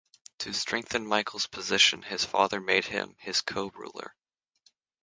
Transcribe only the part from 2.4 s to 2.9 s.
made